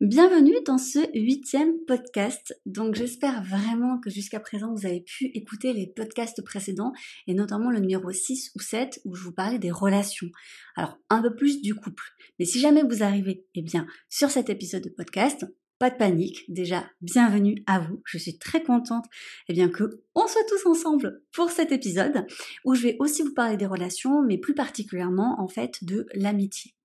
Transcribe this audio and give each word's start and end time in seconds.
Bienvenue 0.00 0.54
dans 0.64 0.78
ce 0.78 1.00
huitième 1.12 1.84
podcast. 1.84 2.56
Donc 2.66 2.94
j'espère 2.94 3.42
vraiment 3.42 3.98
que 3.98 4.10
jusqu'à 4.10 4.38
présent 4.38 4.72
vous 4.72 4.86
avez 4.86 5.00
pu 5.00 5.24
écouter 5.34 5.72
les 5.72 5.88
podcasts 5.88 6.40
précédents 6.44 6.92
et 7.26 7.34
notamment 7.34 7.68
le 7.68 7.80
numéro 7.80 8.12
6 8.12 8.52
ou 8.54 8.60
7 8.60 9.00
où 9.04 9.16
je 9.16 9.24
vous 9.24 9.32
parlais 9.32 9.58
des 9.58 9.72
relations. 9.72 10.28
Alors 10.76 11.00
un 11.10 11.20
peu 11.20 11.34
plus 11.34 11.62
du 11.62 11.74
couple. 11.74 12.04
Mais 12.38 12.44
si 12.44 12.60
jamais 12.60 12.84
vous 12.84 13.02
arrivez 13.02 13.44
eh 13.56 13.62
bien, 13.62 13.88
sur 14.08 14.30
cet 14.30 14.50
épisode 14.50 14.84
de 14.84 14.88
podcast, 14.88 15.44
pas 15.80 15.90
de 15.90 15.96
panique. 15.96 16.44
Déjà, 16.48 16.88
bienvenue 17.00 17.64
à 17.66 17.80
vous. 17.80 18.00
Je 18.06 18.18
suis 18.18 18.38
très 18.38 18.62
contente 18.62 19.06
eh 19.48 19.52
bien, 19.52 19.68
que 19.68 20.04
on 20.14 20.28
soit 20.28 20.46
tous 20.48 20.64
ensemble 20.68 21.24
pour 21.32 21.50
cet 21.50 21.72
épisode 21.72 22.24
où 22.64 22.76
je 22.76 22.82
vais 22.82 22.96
aussi 23.00 23.22
vous 23.22 23.34
parler 23.34 23.56
des 23.56 23.66
relations, 23.66 24.22
mais 24.22 24.38
plus 24.38 24.54
particulièrement 24.54 25.40
en 25.40 25.48
fait 25.48 25.82
de 25.82 26.06
l'amitié. 26.14 26.77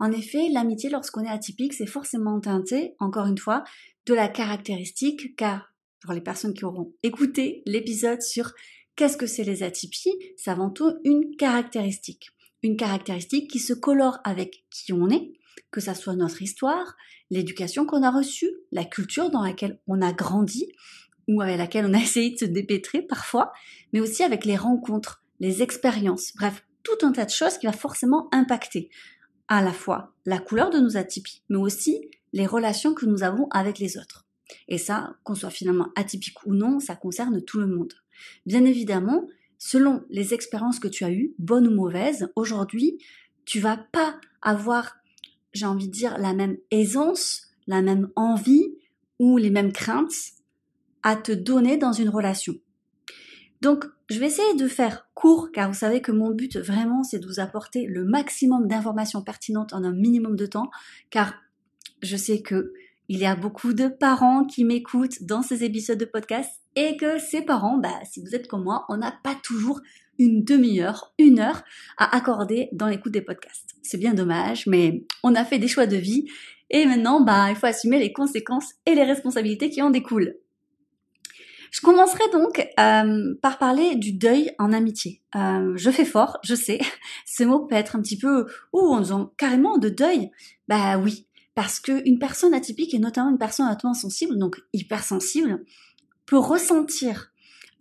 En 0.00 0.10
effet, 0.12 0.48
l'amitié, 0.50 0.90
lorsqu'on 0.90 1.24
est 1.24 1.28
atypique, 1.28 1.74
c'est 1.74 1.86
forcément 1.86 2.40
teinté, 2.40 2.94
encore 2.98 3.26
une 3.26 3.38
fois, 3.38 3.64
de 4.06 4.14
la 4.14 4.28
caractéristique, 4.28 5.36
car 5.36 5.72
pour 6.00 6.12
les 6.12 6.20
personnes 6.20 6.54
qui 6.54 6.64
auront 6.64 6.92
écouté 7.02 7.62
l'épisode 7.66 8.22
sur 8.22 8.52
qu'est-ce 8.96 9.16
que 9.16 9.26
c'est 9.26 9.44
les 9.44 9.62
atypies, 9.62 10.18
c'est 10.36 10.50
avant 10.50 10.70
tout 10.70 10.92
une 11.04 11.36
caractéristique. 11.36 12.30
Une 12.62 12.76
caractéristique 12.76 13.50
qui 13.50 13.58
se 13.58 13.72
colore 13.72 14.18
avec 14.24 14.64
qui 14.70 14.92
on 14.92 15.08
est, 15.08 15.32
que 15.70 15.80
ça 15.80 15.94
soit 15.94 16.16
notre 16.16 16.42
histoire, 16.42 16.96
l'éducation 17.30 17.86
qu'on 17.86 18.02
a 18.02 18.10
reçue, 18.10 18.50
la 18.72 18.84
culture 18.84 19.30
dans 19.30 19.42
laquelle 19.42 19.78
on 19.86 20.02
a 20.02 20.12
grandi, 20.12 20.68
ou 21.28 21.40
avec 21.40 21.58
laquelle 21.58 21.86
on 21.86 21.94
a 21.94 21.98
essayé 22.02 22.32
de 22.32 22.38
se 22.38 22.44
dépêtrer 22.44 23.02
parfois, 23.02 23.52
mais 23.92 24.00
aussi 24.00 24.22
avec 24.22 24.44
les 24.44 24.56
rencontres, 24.56 25.22
les 25.40 25.62
expériences, 25.62 26.32
bref, 26.36 26.64
tout 26.82 27.06
un 27.06 27.12
tas 27.12 27.24
de 27.24 27.30
choses 27.30 27.58
qui 27.58 27.66
va 27.66 27.72
forcément 27.72 28.28
impacter 28.32 28.90
à 29.48 29.62
la 29.62 29.72
fois 29.72 30.14
la 30.24 30.38
couleur 30.38 30.70
de 30.70 30.78
nos 30.78 30.96
atypies, 30.96 31.42
mais 31.48 31.58
aussi 31.58 32.10
les 32.32 32.46
relations 32.46 32.94
que 32.94 33.06
nous 33.06 33.22
avons 33.22 33.48
avec 33.50 33.78
les 33.78 33.98
autres. 33.98 34.26
Et 34.68 34.78
ça, 34.78 35.16
qu'on 35.24 35.34
soit 35.34 35.50
finalement 35.50 35.88
atypique 35.96 36.44
ou 36.46 36.54
non, 36.54 36.80
ça 36.80 36.96
concerne 36.96 37.42
tout 37.42 37.58
le 37.58 37.66
monde. 37.66 37.92
Bien 38.46 38.64
évidemment, 38.64 39.26
selon 39.58 40.04
les 40.10 40.34
expériences 40.34 40.78
que 40.78 40.88
tu 40.88 41.04
as 41.04 41.10
eues, 41.10 41.34
bonnes 41.38 41.68
ou 41.68 41.74
mauvaises, 41.74 42.30
aujourd'hui, 42.36 42.98
tu 43.44 43.60
vas 43.60 43.76
pas 43.76 44.20
avoir, 44.40 44.96
j'ai 45.52 45.66
envie 45.66 45.88
de 45.88 45.92
dire, 45.92 46.18
la 46.18 46.34
même 46.34 46.56
aisance, 46.70 47.48
la 47.66 47.82
même 47.82 48.10
envie 48.16 48.74
ou 49.18 49.36
les 49.38 49.50
mêmes 49.50 49.72
craintes 49.72 50.32
à 51.02 51.16
te 51.16 51.32
donner 51.32 51.76
dans 51.76 51.92
une 51.92 52.08
relation. 52.08 52.54
Donc, 53.62 53.84
je 54.10 54.18
vais 54.18 54.26
essayer 54.26 54.54
de 54.56 54.66
faire 54.66 55.08
court, 55.14 55.52
car 55.52 55.68
vous 55.68 55.78
savez 55.78 56.02
que 56.02 56.10
mon 56.10 56.32
but 56.32 56.56
vraiment, 56.56 57.04
c'est 57.04 57.20
de 57.20 57.26
vous 57.28 57.38
apporter 57.38 57.86
le 57.86 58.04
maximum 58.04 58.66
d'informations 58.66 59.22
pertinentes 59.22 59.72
en 59.72 59.84
un 59.84 59.92
minimum 59.92 60.34
de 60.34 60.46
temps, 60.46 60.68
car 61.10 61.34
je 62.02 62.16
sais 62.16 62.42
que 62.42 62.72
il 63.08 63.18
y 63.18 63.24
a 63.24 63.36
beaucoup 63.36 63.72
de 63.72 63.86
parents 63.86 64.44
qui 64.44 64.64
m'écoutent 64.64 65.22
dans 65.22 65.42
ces 65.42 65.62
épisodes 65.62 65.98
de 65.98 66.04
podcast 66.04 66.50
et 66.74 66.96
que 66.96 67.20
ces 67.20 67.42
parents, 67.42 67.78
bah, 67.78 68.00
si 68.02 68.20
vous 68.20 68.34
êtes 68.34 68.48
comme 68.48 68.64
moi, 68.64 68.84
on 68.88 68.96
n'a 68.96 69.14
pas 69.22 69.36
toujours 69.44 69.80
une 70.18 70.42
demi-heure, 70.42 71.14
une 71.18 71.38
heure 71.38 71.62
à 71.98 72.16
accorder 72.16 72.68
dans 72.72 72.88
l'écoute 72.88 73.12
des 73.12 73.22
podcasts. 73.22 73.76
C'est 73.82 73.98
bien 73.98 74.14
dommage, 74.14 74.66
mais 74.66 75.04
on 75.22 75.36
a 75.36 75.44
fait 75.44 75.60
des 75.60 75.68
choix 75.68 75.86
de 75.86 75.96
vie 75.96 76.26
et 76.70 76.84
maintenant, 76.84 77.20
bah, 77.20 77.46
il 77.50 77.54
faut 77.54 77.66
assumer 77.66 78.00
les 78.00 78.12
conséquences 78.12 78.72
et 78.86 78.96
les 78.96 79.04
responsabilités 79.04 79.70
qui 79.70 79.82
en 79.82 79.90
découlent. 79.90 80.34
Je 81.72 81.80
commencerai 81.80 82.22
donc 82.32 82.68
euh, 82.78 83.34
par 83.40 83.58
parler 83.58 83.96
du 83.96 84.12
deuil 84.12 84.52
en 84.58 84.74
amitié. 84.74 85.22
Euh, 85.34 85.72
je 85.74 85.90
fais 85.90 86.04
fort, 86.04 86.38
je 86.44 86.54
sais. 86.54 86.78
Ce 87.26 87.42
mot 87.44 87.60
peut 87.60 87.74
être 87.74 87.96
un 87.96 88.02
petit 88.02 88.18
peu 88.18 88.46
ou 88.74 88.80
en 88.80 89.00
disant 89.00 89.32
carrément 89.38 89.78
de 89.78 89.88
deuil. 89.88 90.30
Bah 90.68 90.98
oui, 90.98 91.26
parce 91.54 91.80
qu'une 91.80 92.18
personne 92.18 92.52
atypique 92.52 92.92
et 92.92 92.98
notamment 92.98 93.30
une 93.30 93.38
personne 93.38 93.72
hautement 93.72 93.94
sensible, 93.94 94.38
donc 94.38 94.60
hypersensible, 94.74 95.64
peut 96.26 96.38
ressentir 96.38 97.32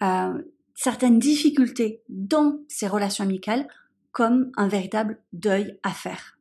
euh, 0.02 0.42
certaines 0.74 1.20
difficultés 1.20 2.02
dans 2.08 2.60
ses 2.70 2.88
relations 2.88 3.26
amicales 3.26 3.68
comme 4.14 4.54
un 4.56 4.70
véritable 4.70 5.22
deuil 5.34 5.78
à 5.84 5.92
faire. 5.92 6.38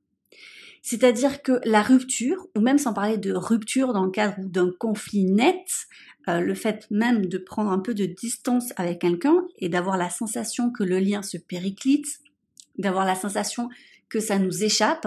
C'est-à-dire 0.82 1.42
que 1.42 1.60
la 1.64 1.82
rupture, 1.82 2.46
ou 2.56 2.60
même 2.60 2.78
sans 2.78 2.94
parler 2.94 3.18
de 3.18 3.32
rupture 3.32 3.92
dans 3.92 4.04
le 4.04 4.10
cadre 4.10 4.36
d'un 4.38 4.70
conflit 4.78 5.24
net, 5.24 5.86
euh, 6.28 6.41
le 6.41 6.54
fait 6.54 6.86
même 6.91 7.26
de 7.26 7.38
prendre 7.38 7.70
un 7.70 7.78
peu 7.78 7.94
de 7.94 8.06
distance 8.06 8.72
avec 8.76 9.00
quelqu'un 9.00 9.46
et 9.58 9.68
d'avoir 9.68 9.96
la 9.96 10.10
sensation 10.10 10.70
que 10.70 10.84
le 10.84 10.98
lien 10.98 11.22
se 11.22 11.36
périclite, 11.38 12.20
d'avoir 12.78 13.04
la 13.04 13.14
sensation 13.14 13.68
que 14.08 14.20
ça 14.20 14.38
nous 14.38 14.64
échappe, 14.64 15.06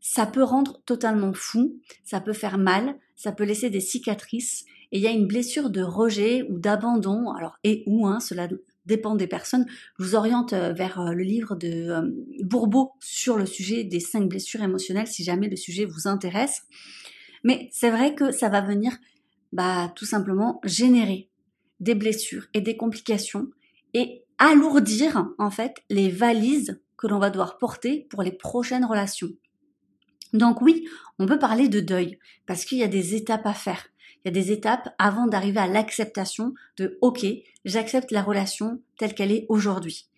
ça 0.00 0.26
peut 0.26 0.42
rendre 0.42 0.80
totalement 0.84 1.32
fou, 1.32 1.76
ça 2.04 2.20
peut 2.20 2.32
faire 2.32 2.58
mal, 2.58 2.94
ça 3.16 3.32
peut 3.32 3.44
laisser 3.44 3.70
des 3.70 3.80
cicatrices 3.80 4.64
et 4.92 4.98
il 4.98 5.02
y 5.02 5.06
a 5.06 5.10
une 5.10 5.26
blessure 5.26 5.70
de 5.70 5.82
rejet 5.82 6.42
ou 6.48 6.58
d'abandon, 6.58 7.30
alors 7.32 7.58
et 7.64 7.82
où, 7.86 8.06
hein, 8.06 8.20
cela 8.20 8.48
dépend 8.88 9.14
des 9.14 9.28
personnes. 9.28 9.66
Je 9.98 10.04
vous 10.04 10.14
oriente 10.16 10.52
euh, 10.52 10.72
vers 10.72 11.00
euh, 11.00 11.12
le 11.12 11.22
livre 11.22 11.54
de 11.54 11.92
Bourbeau 12.42 12.92
sur 13.00 13.36
le 13.36 13.46
sujet 13.46 13.84
des 13.84 14.00
cinq 14.00 14.28
blessures 14.28 14.62
émotionnelles 14.62 15.06
si 15.06 15.22
jamais 15.22 15.48
le 15.48 15.56
sujet 15.56 15.84
vous 15.84 16.08
intéresse. 16.08 16.62
Mais 17.44 17.68
c'est 17.70 17.90
vrai 17.90 18.16
que 18.16 18.32
ça 18.32 18.48
va 18.48 18.60
venir 18.60 18.96
bah, 19.52 19.92
tout 19.94 20.06
simplement 20.06 20.60
générer 20.64 21.30
des 21.78 21.94
blessures 21.94 22.46
et 22.54 22.60
des 22.60 22.76
complications 22.76 23.48
et 23.94 24.24
alourdir 24.38 25.28
en 25.38 25.50
fait 25.50 25.76
les 25.90 26.10
valises 26.10 26.80
que 26.96 27.06
l'on 27.06 27.18
va 27.18 27.30
devoir 27.30 27.58
porter 27.58 28.08
pour 28.10 28.22
les 28.22 28.32
prochaines 28.32 28.84
relations. 28.84 29.30
Donc 30.32 30.60
oui, 30.60 30.86
on 31.18 31.26
peut 31.26 31.38
parler 31.38 31.68
de 31.68 31.80
deuil 31.80 32.18
parce 32.46 32.64
qu'il 32.64 32.78
y 32.78 32.82
a 32.82 32.88
des 32.88 33.14
étapes 33.14 33.46
à 33.46 33.54
faire. 33.54 33.86
Des 34.30 34.52
étapes 34.52 34.94
avant 34.98 35.26
d'arriver 35.26 35.60
à 35.60 35.66
l'acceptation 35.66 36.54
de 36.76 36.98
OK, 37.00 37.24
j'accepte 37.64 38.10
la 38.10 38.22
relation 38.22 38.82
telle 38.98 39.14
qu'elle 39.14 39.32
est 39.32 39.46
aujourd'hui. 39.48 40.08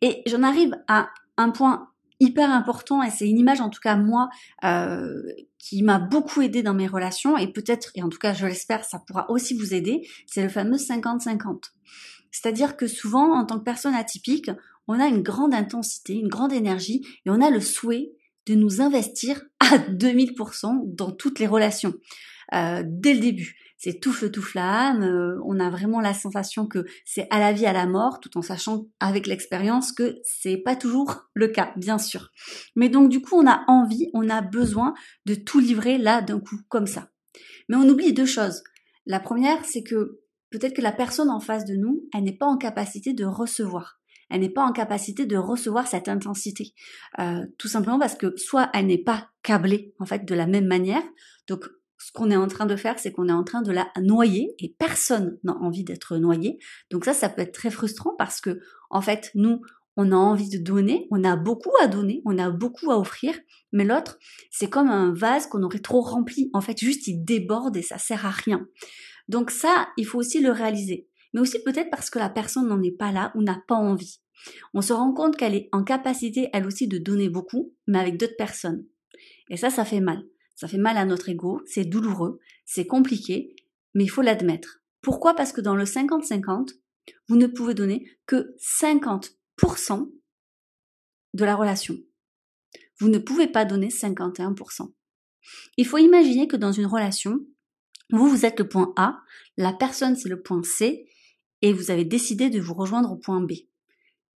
Et 0.00 0.22
j'en 0.26 0.42
arrive 0.42 0.76
à 0.88 1.10
un 1.36 1.50
point 1.50 1.90
hyper 2.20 2.50
important 2.50 3.02
et 3.02 3.10
c'est 3.10 3.28
une 3.28 3.38
image 3.38 3.60
en 3.60 3.70
tout 3.70 3.80
cas 3.80 3.96
moi 3.96 4.28
euh, 4.64 5.22
qui 5.58 5.82
m'a 5.82 5.98
beaucoup 5.98 6.42
aidé 6.42 6.62
dans 6.62 6.74
mes 6.74 6.86
relations 6.86 7.38
et 7.38 7.48
peut-être 7.48 7.90
et 7.94 8.02
en 8.02 8.10
tout 8.10 8.18
cas 8.18 8.34
je 8.34 8.46
l'espère 8.46 8.84
ça 8.84 9.02
pourra 9.06 9.30
aussi 9.30 9.54
vous 9.54 9.72
aider 9.72 10.06
c'est 10.26 10.42
le 10.42 10.50
fameux 10.50 10.76
50-50 10.76 11.70
c'est-à-dire 12.30 12.76
que 12.76 12.86
souvent 12.86 13.32
en 13.32 13.46
tant 13.46 13.58
que 13.58 13.64
personne 13.64 13.94
atypique 13.94 14.50
on 14.86 15.00
a 15.00 15.06
une 15.06 15.22
grande 15.22 15.54
intensité 15.54 16.12
une 16.12 16.28
grande 16.28 16.52
énergie 16.52 17.06
et 17.24 17.30
on 17.30 17.40
a 17.40 17.48
le 17.48 17.60
souhait 17.60 18.12
de 18.46 18.54
nous 18.54 18.82
investir 18.82 19.42
à 19.60 19.78
2000% 19.78 20.94
dans 20.94 21.12
toutes 21.12 21.38
les 21.38 21.46
relations 21.46 21.94
euh, 22.54 22.82
dès 22.86 23.14
le 23.14 23.20
début 23.20 23.56
c'est 23.80 23.98
tout 23.98 24.12
feu 24.12 24.30
tout 24.30 24.42
flamme. 24.42 25.02
Euh, 25.02 25.40
on 25.44 25.58
a 25.58 25.70
vraiment 25.70 26.00
la 26.00 26.12
sensation 26.12 26.66
que 26.66 26.84
c'est 27.06 27.26
à 27.30 27.40
la 27.40 27.52
vie 27.52 27.66
à 27.66 27.72
la 27.72 27.86
mort, 27.86 28.20
tout 28.20 28.36
en 28.36 28.42
sachant 28.42 28.86
avec 29.00 29.26
l'expérience 29.26 29.90
que 29.90 30.20
c'est 30.22 30.58
pas 30.58 30.76
toujours 30.76 31.30
le 31.32 31.48
cas, 31.48 31.72
bien 31.76 31.96
sûr. 31.98 32.30
Mais 32.76 32.90
donc 32.90 33.08
du 33.08 33.22
coup, 33.22 33.36
on 33.36 33.48
a 33.48 33.64
envie, 33.68 34.10
on 34.12 34.28
a 34.28 34.42
besoin 34.42 34.92
de 35.24 35.34
tout 35.34 35.60
livrer 35.60 35.96
là 35.96 36.20
d'un 36.20 36.40
coup 36.40 36.60
comme 36.68 36.86
ça. 36.86 37.08
Mais 37.68 37.76
on 37.76 37.88
oublie 37.88 38.12
deux 38.12 38.26
choses. 38.26 38.62
La 39.06 39.18
première, 39.18 39.64
c'est 39.64 39.82
que 39.82 40.20
peut-être 40.50 40.76
que 40.76 40.82
la 40.82 40.92
personne 40.92 41.30
en 41.30 41.40
face 41.40 41.64
de 41.64 41.74
nous, 41.74 42.06
elle 42.12 42.24
n'est 42.24 42.36
pas 42.36 42.46
en 42.46 42.58
capacité 42.58 43.14
de 43.14 43.24
recevoir 43.24 43.96
elle 44.32 44.42
n'est 44.42 44.48
pas 44.48 44.62
en 44.62 44.70
capacité 44.70 45.26
de 45.26 45.36
recevoir 45.36 45.88
cette 45.88 46.08
intensité. 46.08 46.72
Euh, 47.18 47.44
tout 47.58 47.66
simplement 47.66 47.98
parce 47.98 48.14
que 48.14 48.36
soit 48.36 48.70
elle 48.72 48.86
n'est 48.86 49.02
pas 49.02 49.28
câblée 49.42 49.92
en 49.98 50.06
fait 50.06 50.24
de 50.24 50.34
la 50.36 50.46
même 50.46 50.66
manière, 50.66 51.02
donc 51.48 51.64
ce 52.00 52.12
qu'on 52.12 52.30
est 52.30 52.36
en 52.36 52.48
train 52.48 52.66
de 52.66 52.76
faire, 52.76 52.98
c'est 52.98 53.12
qu'on 53.12 53.28
est 53.28 53.32
en 53.32 53.44
train 53.44 53.62
de 53.62 53.72
la 53.72 53.90
noyer 54.00 54.54
et 54.58 54.74
personne 54.78 55.38
n'a 55.44 55.54
envie 55.56 55.84
d'être 55.84 56.16
noyé. 56.16 56.58
Donc 56.90 57.04
ça, 57.04 57.12
ça 57.12 57.28
peut 57.28 57.42
être 57.42 57.52
très 57.52 57.70
frustrant 57.70 58.14
parce 58.18 58.40
que, 58.40 58.58
en 58.88 59.02
fait, 59.02 59.30
nous, 59.34 59.60
on 59.96 60.12
a 60.12 60.16
envie 60.16 60.48
de 60.48 60.58
donner, 60.58 61.06
on 61.10 61.24
a 61.24 61.36
beaucoup 61.36 61.72
à 61.82 61.88
donner, 61.88 62.22
on 62.24 62.38
a 62.38 62.50
beaucoup 62.50 62.90
à 62.90 62.98
offrir, 62.98 63.38
mais 63.72 63.84
l'autre, 63.84 64.18
c'est 64.50 64.70
comme 64.70 64.88
un 64.88 65.12
vase 65.12 65.46
qu'on 65.46 65.62
aurait 65.62 65.80
trop 65.80 66.00
rempli. 66.00 66.48
En 66.54 66.62
fait, 66.62 66.78
juste 66.78 67.06
il 67.06 67.22
déborde 67.22 67.76
et 67.76 67.82
ça 67.82 67.98
sert 67.98 68.24
à 68.24 68.30
rien. 68.30 68.66
Donc 69.28 69.50
ça, 69.50 69.88
il 69.98 70.06
faut 70.06 70.18
aussi 70.18 70.40
le 70.40 70.52
réaliser. 70.52 71.06
Mais 71.34 71.40
aussi 71.40 71.62
peut-être 71.62 71.90
parce 71.90 72.08
que 72.08 72.18
la 72.18 72.30
personne 72.30 72.68
n'en 72.68 72.82
est 72.82 72.96
pas 72.96 73.12
là 73.12 73.30
ou 73.34 73.42
n'a 73.42 73.62
pas 73.68 73.76
envie. 73.76 74.20
On 74.72 74.80
se 74.80 74.92
rend 74.92 75.12
compte 75.12 75.36
qu'elle 75.36 75.54
est 75.54 75.68
en 75.72 75.84
capacité, 75.84 76.48
elle 76.54 76.66
aussi, 76.66 76.88
de 76.88 76.98
donner 76.98 77.28
beaucoup, 77.28 77.74
mais 77.86 77.98
avec 77.98 78.16
d'autres 78.16 78.36
personnes. 78.38 78.84
Et 79.50 79.58
ça, 79.58 79.68
ça 79.68 79.84
fait 79.84 80.00
mal. 80.00 80.24
Ça 80.60 80.68
fait 80.68 80.76
mal 80.76 80.98
à 80.98 81.06
notre 81.06 81.30
ego, 81.30 81.62
c'est 81.64 81.86
douloureux, 81.86 82.38
c'est 82.66 82.86
compliqué, 82.86 83.56
mais 83.94 84.04
il 84.04 84.08
faut 84.08 84.20
l'admettre. 84.20 84.82
Pourquoi? 85.00 85.32
Parce 85.32 85.54
que 85.54 85.62
dans 85.62 85.74
le 85.74 85.84
50-50, 85.84 86.74
vous 87.28 87.36
ne 87.36 87.46
pouvez 87.46 87.72
donner 87.72 88.06
que 88.26 88.54
50% 88.58 90.12
de 91.32 91.44
la 91.46 91.56
relation. 91.56 91.96
Vous 92.98 93.08
ne 93.08 93.16
pouvez 93.16 93.46
pas 93.46 93.64
donner 93.64 93.88
51%. 93.88 94.92
Il 95.78 95.86
faut 95.86 95.96
imaginer 95.96 96.46
que 96.46 96.58
dans 96.58 96.72
une 96.72 96.84
relation, 96.84 97.40
vous, 98.10 98.28
vous 98.28 98.44
êtes 98.44 98.58
le 98.58 98.68
point 98.68 98.92
A, 98.96 99.18
la 99.56 99.72
personne 99.72 100.14
c'est 100.14 100.28
le 100.28 100.42
point 100.42 100.62
C, 100.62 101.08
et 101.62 101.72
vous 101.72 101.90
avez 101.90 102.04
décidé 102.04 102.50
de 102.50 102.60
vous 102.60 102.74
rejoindre 102.74 103.10
au 103.10 103.16
point 103.16 103.40
B. 103.40 103.52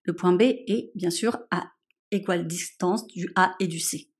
Le 0.04 0.14
point 0.14 0.34
B 0.34 0.42
est 0.42 0.92
bien 0.94 1.10
sûr 1.10 1.36
à 1.50 1.72
égale 2.12 2.46
distance 2.46 3.08
du 3.08 3.28
A 3.34 3.56
et 3.58 3.66
du 3.66 3.80
C. 3.80 4.11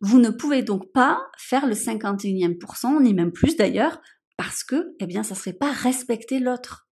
Vous 0.00 0.18
ne 0.18 0.30
pouvez 0.30 0.62
donc 0.62 0.92
pas 0.92 1.20
faire 1.38 1.66
le 1.66 1.74
51e%, 1.74 3.02
ni 3.02 3.14
même 3.14 3.32
plus 3.32 3.56
d'ailleurs, 3.56 4.00
parce 4.36 4.64
que, 4.64 4.94
eh 5.00 5.06
bien, 5.06 5.22
ça 5.22 5.34
serait 5.34 5.54
pas 5.54 5.72
respecter 5.72 6.38
l'autre. 6.38 6.88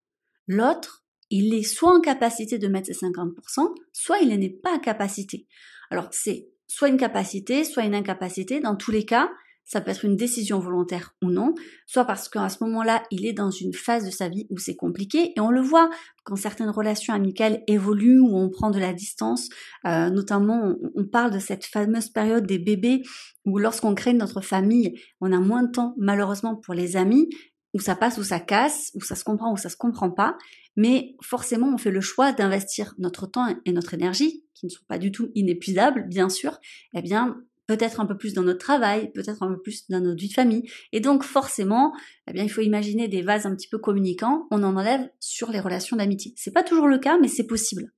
L'autre, 0.46 1.04
il 1.30 1.52
est 1.54 1.62
soit 1.62 1.94
en 1.94 2.00
capacité 2.00 2.58
de 2.58 2.68
mettre 2.68 2.86
ses 2.86 3.06
50%, 3.06 3.74
soit 3.92 4.18
il 4.18 4.28
n'est 4.28 4.50
pas 4.50 4.74
en 4.74 4.78
capacité. 4.78 5.46
Alors, 5.90 6.08
c'est 6.12 6.48
soit 6.66 6.88
une 6.88 6.96
capacité, 6.96 7.64
soit 7.64 7.84
une 7.84 7.94
incapacité. 7.94 8.60
Dans 8.60 8.76
tous 8.76 8.90
les 8.90 9.04
cas, 9.04 9.30
ça 9.64 9.80
peut 9.80 9.90
être 9.90 10.04
une 10.04 10.16
décision 10.16 10.58
volontaire 10.58 11.14
ou 11.22 11.30
non, 11.30 11.54
soit 11.86 12.04
parce 12.04 12.28
qu'à 12.28 12.48
ce 12.48 12.62
moment-là, 12.64 13.02
il 13.10 13.26
est 13.26 13.32
dans 13.32 13.50
une 13.50 13.72
phase 13.72 14.04
de 14.04 14.10
sa 14.10 14.28
vie 14.28 14.46
où 14.50 14.58
c'est 14.58 14.76
compliqué, 14.76 15.32
et 15.34 15.40
on 15.40 15.50
le 15.50 15.62
voit 15.62 15.90
quand 16.24 16.36
certaines 16.36 16.70
relations 16.70 17.14
amicales 17.14 17.62
évoluent, 17.66 18.20
où 18.20 18.36
on 18.36 18.50
prend 18.50 18.70
de 18.70 18.78
la 18.78 18.92
distance, 18.92 19.48
euh, 19.86 20.10
notamment 20.10 20.74
on, 20.94 21.04
parle 21.04 21.32
de 21.32 21.38
cette 21.38 21.64
fameuse 21.64 22.08
période 22.08 22.46
des 22.46 22.58
bébés, 22.58 23.02
où 23.44 23.58
lorsqu'on 23.58 23.94
crée 23.94 24.12
notre 24.12 24.40
famille, 24.40 24.98
on 25.20 25.32
a 25.32 25.40
moins 25.40 25.62
de 25.62 25.70
temps 25.70 25.94
malheureusement 25.98 26.56
pour 26.56 26.74
les 26.74 26.96
amis, 26.96 27.28
où 27.72 27.80
ça 27.80 27.96
passe, 27.96 28.18
où 28.18 28.22
ça 28.22 28.40
casse, 28.40 28.90
où 28.94 29.00
ça 29.00 29.16
se 29.16 29.24
comprend, 29.24 29.52
où 29.52 29.56
ça 29.56 29.68
se 29.68 29.76
comprend 29.76 30.10
pas, 30.10 30.36
mais 30.76 31.16
forcément 31.22 31.72
on 31.74 31.78
fait 31.78 31.90
le 31.90 32.00
choix 32.00 32.32
d'investir 32.32 32.94
notre 32.98 33.26
temps 33.26 33.46
et 33.64 33.72
notre 33.72 33.94
énergie, 33.94 34.44
qui 34.54 34.66
ne 34.66 34.70
sont 34.70 34.84
pas 34.88 34.98
du 34.98 35.10
tout 35.10 35.30
inépuisables, 35.34 36.06
bien 36.08 36.28
sûr, 36.28 36.58
eh 36.94 37.02
bien 37.02 37.36
peut-être 37.66 38.00
un 38.00 38.06
peu 38.06 38.16
plus 38.16 38.34
dans 38.34 38.42
notre 38.42 38.58
travail, 38.58 39.10
peut-être 39.12 39.42
un 39.42 39.48
peu 39.48 39.60
plus 39.60 39.88
dans 39.88 40.00
notre 40.00 40.20
vie 40.20 40.28
de 40.28 40.34
famille. 40.34 40.70
Et 40.92 41.00
donc 41.00 41.22
forcément, 41.22 41.92
eh 42.28 42.32
bien, 42.32 42.44
il 42.44 42.50
faut 42.50 42.60
imaginer 42.60 43.08
des 43.08 43.22
vases 43.22 43.46
un 43.46 43.54
petit 43.54 43.68
peu 43.68 43.78
communicants, 43.78 44.46
on 44.50 44.62
en 44.62 44.76
enlève 44.76 45.08
sur 45.20 45.50
les 45.50 45.60
relations 45.60 45.96
d'amitié. 45.96 46.34
C'est 46.36 46.52
pas 46.52 46.62
toujours 46.62 46.88
le 46.88 46.98
cas, 46.98 47.18
mais 47.18 47.28
c'est 47.28 47.46
possible. 47.46 47.92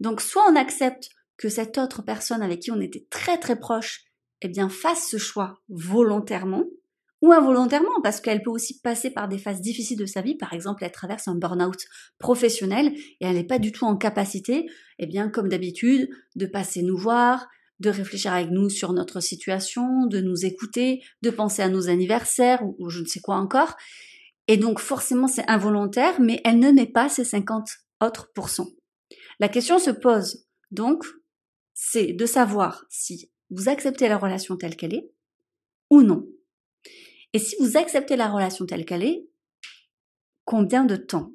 Donc 0.00 0.20
soit 0.20 0.44
on 0.50 0.56
accepte 0.56 1.08
que 1.36 1.48
cette 1.48 1.78
autre 1.78 2.02
personne 2.02 2.42
avec 2.42 2.60
qui 2.60 2.70
on 2.70 2.80
était 2.80 3.06
très 3.10 3.38
très 3.38 3.58
proche, 3.58 4.04
eh 4.42 4.48
bien, 4.48 4.68
fasse 4.68 5.08
ce 5.08 5.16
choix 5.16 5.60
volontairement 5.68 6.64
ou 7.22 7.32
involontairement, 7.32 8.02
parce 8.02 8.20
qu'elle 8.20 8.42
peut 8.42 8.50
aussi 8.50 8.80
passer 8.80 9.08
par 9.10 9.28
des 9.28 9.38
phases 9.38 9.62
difficiles 9.62 9.98
de 9.98 10.04
sa 10.04 10.20
vie. 10.20 10.36
Par 10.36 10.52
exemple, 10.52 10.84
elle 10.84 10.92
traverse 10.92 11.26
un 11.26 11.34
burn-out 11.34 11.86
professionnel 12.18 12.92
et 12.94 13.24
elle 13.24 13.36
n'est 13.36 13.46
pas 13.46 13.58
du 13.58 13.72
tout 13.72 13.86
en 13.86 13.96
capacité, 13.96 14.66
eh 14.98 15.06
bien, 15.06 15.30
comme 15.30 15.48
d'habitude, 15.48 16.10
de 16.36 16.44
passer 16.44 16.82
nous 16.82 16.98
voir, 16.98 17.48
de 17.80 17.90
réfléchir 17.90 18.32
avec 18.32 18.50
nous 18.50 18.68
sur 18.70 18.92
notre 18.92 19.20
situation, 19.20 20.06
de 20.06 20.20
nous 20.20 20.44
écouter, 20.44 21.02
de 21.22 21.30
penser 21.30 21.62
à 21.62 21.68
nos 21.68 21.88
anniversaires 21.88 22.62
ou, 22.64 22.88
je 22.88 23.00
ne 23.00 23.06
sais 23.06 23.20
quoi 23.20 23.36
encore. 23.36 23.76
Et 24.46 24.56
donc 24.56 24.78
forcément 24.78 25.26
c'est 25.26 25.48
involontaire, 25.50 26.20
mais 26.20 26.40
elle 26.44 26.58
ne 26.58 26.70
met 26.70 26.86
pas 26.86 27.08
ces 27.08 27.24
50 27.24 27.68
autres 28.00 28.30
pourcents. 28.34 28.68
La 29.40 29.48
question 29.48 29.78
se 29.78 29.90
pose 29.90 30.46
donc, 30.70 31.04
c'est 31.72 32.12
de 32.12 32.26
savoir 32.26 32.84
si 32.88 33.30
vous 33.50 33.68
acceptez 33.68 34.08
la 34.08 34.18
relation 34.18 34.56
telle 34.56 34.76
qu'elle 34.76 34.94
est 34.94 35.10
ou 35.90 36.02
non. 36.02 36.26
Et 37.32 37.38
si 37.38 37.56
vous 37.60 37.76
acceptez 37.76 38.16
la 38.16 38.28
relation 38.28 38.64
telle 38.66 38.84
qu'elle 38.84 39.04
est, 39.04 39.26
combien 40.44 40.84
de 40.84 40.96
temps? 40.96 41.32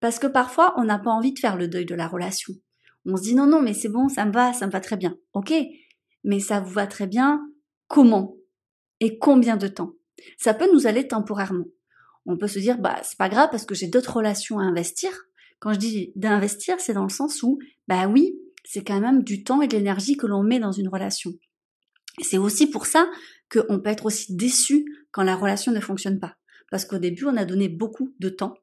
Parce 0.00 0.18
que 0.18 0.26
parfois 0.26 0.74
on 0.76 0.84
n'a 0.84 0.98
pas 0.98 1.10
envie 1.10 1.32
de 1.32 1.38
faire 1.38 1.56
le 1.56 1.68
deuil 1.68 1.86
de 1.86 1.94
la 1.94 2.08
relation. 2.08 2.54
On 3.10 3.16
se 3.16 3.22
dit 3.22 3.34
non, 3.34 3.46
non, 3.46 3.62
mais 3.62 3.72
c'est 3.72 3.88
bon, 3.88 4.08
ça 4.08 4.26
me 4.26 4.32
va, 4.32 4.52
ça 4.52 4.66
me 4.66 4.70
va 4.70 4.80
très 4.80 4.98
bien. 4.98 5.16
Ok, 5.32 5.52
mais 6.24 6.40
ça 6.40 6.60
vous 6.60 6.72
va 6.72 6.86
très 6.86 7.06
bien 7.06 7.40
comment 7.86 8.36
et 9.00 9.18
combien 9.18 9.56
de 9.56 9.66
temps? 9.66 9.94
Ça 10.36 10.52
peut 10.52 10.70
nous 10.72 10.86
aller 10.86 11.08
temporairement. 11.08 11.64
On 12.26 12.36
peut 12.36 12.48
se 12.48 12.58
dire 12.58 12.78
bah 12.78 13.00
c'est 13.02 13.16
pas 13.16 13.30
grave 13.30 13.48
parce 13.50 13.64
que 13.64 13.74
j'ai 13.74 13.88
d'autres 13.88 14.16
relations 14.16 14.58
à 14.58 14.62
investir. 14.62 15.10
Quand 15.58 15.72
je 15.72 15.78
dis 15.78 16.12
d'investir, 16.16 16.76
c'est 16.80 16.92
dans 16.92 17.04
le 17.04 17.08
sens 17.08 17.42
où 17.42 17.58
bah 17.86 18.06
oui, 18.08 18.38
c'est 18.62 18.84
quand 18.84 19.00
même 19.00 19.22
du 19.22 19.42
temps 19.42 19.62
et 19.62 19.68
de 19.68 19.76
l'énergie 19.76 20.18
que 20.18 20.26
l'on 20.26 20.42
met 20.42 20.58
dans 20.58 20.72
une 20.72 20.88
relation. 20.88 21.32
C'est 22.20 22.36
aussi 22.36 22.68
pour 22.68 22.84
ça 22.84 23.08
qu'on 23.50 23.80
peut 23.80 23.90
être 23.90 24.04
aussi 24.04 24.36
déçu 24.36 24.84
quand 25.12 25.22
la 25.22 25.36
relation 25.36 25.72
ne 25.72 25.80
fonctionne 25.80 26.20
pas. 26.20 26.36
Parce 26.70 26.84
qu'au 26.84 26.98
début, 26.98 27.24
on 27.24 27.36
a 27.38 27.46
donné 27.46 27.70
beaucoup 27.70 28.14
de 28.18 28.28
temps, 28.28 28.54